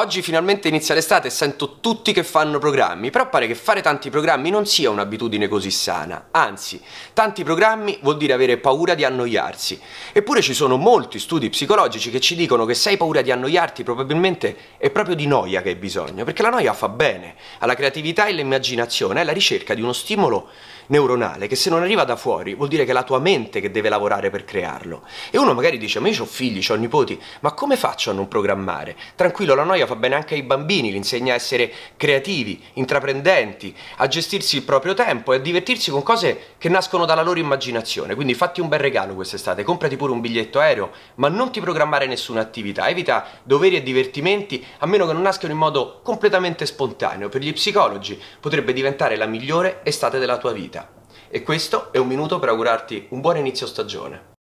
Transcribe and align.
Oggi 0.00 0.22
finalmente 0.22 0.68
inizia 0.68 0.94
l'estate 0.94 1.26
e 1.26 1.30
sento 1.30 1.76
tutti 1.78 2.14
che 2.14 2.24
fanno 2.24 2.58
programmi, 2.58 3.10
però 3.10 3.28
pare 3.28 3.46
che 3.46 3.54
fare 3.54 3.82
tanti 3.82 4.08
programmi 4.08 4.48
non 4.48 4.64
sia 4.64 4.88
un'abitudine 4.88 5.46
così 5.46 5.70
sana. 5.70 6.28
Anzi, 6.30 6.80
tanti 7.12 7.44
programmi 7.44 7.98
vuol 8.00 8.16
dire 8.16 8.32
avere 8.32 8.56
paura 8.56 8.94
di 8.94 9.04
annoiarsi. 9.04 9.78
Eppure 10.12 10.40
ci 10.40 10.54
sono 10.54 10.78
molti 10.78 11.18
studi 11.18 11.50
psicologici 11.50 12.08
che 12.10 12.18
ci 12.18 12.34
dicono 12.34 12.64
che 12.64 12.72
se 12.72 12.88
hai 12.88 12.96
paura 12.96 13.20
di 13.20 13.30
annoiarti 13.30 13.82
probabilmente 13.82 14.56
è 14.78 14.88
proprio 14.88 15.14
di 15.14 15.26
noia 15.26 15.60
che 15.60 15.68
hai 15.68 15.76
bisogno, 15.76 16.24
perché 16.24 16.40
la 16.40 16.48
noia 16.48 16.72
fa 16.72 16.88
bene 16.88 17.34
alla 17.58 17.74
creatività 17.74 18.24
e 18.24 18.30
all'immaginazione, 18.30 19.20
è 19.20 19.24
la 19.24 19.32
ricerca 19.32 19.74
di 19.74 19.82
uno 19.82 19.92
stimolo 19.92 20.48
neuronale 20.86 21.46
che 21.46 21.56
se 21.56 21.70
non 21.70 21.82
arriva 21.82 22.04
da 22.04 22.16
fuori 22.16 22.54
vuol 22.54 22.68
dire 22.68 22.84
che 22.84 22.90
è 22.90 22.94
la 22.94 23.04
tua 23.04 23.18
mente 23.18 23.60
che 23.60 23.70
deve 23.70 23.90
lavorare 23.90 24.30
per 24.30 24.44
crearlo. 24.44 25.02
E 25.30 25.36
uno 25.38 25.52
magari 25.52 25.76
dice, 25.76 26.00
ma 26.00 26.08
io 26.08 26.22
ho 26.22 26.26
figli, 26.26 26.64
ho 26.68 26.74
nipoti, 26.74 27.20
ma 27.40 27.52
come 27.52 27.76
faccio 27.76 28.10
a 28.10 28.14
non 28.14 28.28
programmare? 28.28 28.96
Tranquillo, 29.14 29.54
la 29.54 29.62
noia 29.62 29.86
fa 29.90 29.96
bene 29.96 30.14
anche 30.14 30.34
ai 30.34 30.44
bambini, 30.44 30.90
li 30.90 30.96
insegna 30.96 31.32
a 31.32 31.36
essere 31.36 31.72
creativi, 31.96 32.62
intraprendenti, 32.74 33.74
a 33.96 34.06
gestirsi 34.06 34.56
il 34.56 34.62
proprio 34.62 34.94
tempo 34.94 35.32
e 35.32 35.36
a 35.36 35.40
divertirsi 35.40 35.90
con 35.90 36.04
cose 36.04 36.54
che 36.58 36.68
nascono 36.68 37.04
dalla 37.04 37.22
loro 37.22 37.40
immaginazione. 37.40 38.14
Quindi 38.14 38.34
fatti 38.34 38.60
un 38.60 38.68
bel 38.68 38.78
regalo 38.78 39.14
quest'estate, 39.14 39.64
comprati 39.64 39.96
pure 39.96 40.12
un 40.12 40.20
biglietto 40.20 40.60
aereo, 40.60 40.90
ma 41.16 41.28
non 41.28 41.50
ti 41.50 41.60
programmare 41.60 42.06
nessuna 42.06 42.40
attività, 42.40 42.88
evita 42.88 43.26
doveri 43.42 43.76
e 43.76 43.82
divertimenti 43.82 44.64
a 44.78 44.86
meno 44.86 45.06
che 45.06 45.12
non 45.12 45.22
nascano 45.22 45.52
in 45.52 45.58
modo 45.58 46.00
completamente 46.04 46.66
spontaneo. 46.66 47.28
Per 47.28 47.40
gli 47.40 47.52
psicologi 47.52 48.20
potrebbe 48.38 48.72
diventare 48.72 49.16
la 49.16 49.26
migliore 49.26 49.80
estate 49.82 50.20
della 50.20 50.38
tua 50.38 50.52
vita. 50.52 50.88
E 51.28 51.42
questo 51.42 51.92
è 51.92 51.98
un 51.98 52.06
minuto 52.06 52.38
per 52.38 52.50
augurarti 52.50 53.06
un 53.10 53.20
buon 53.20 53.36
inizio 53.36 53.66
stagione. 53.66 54.29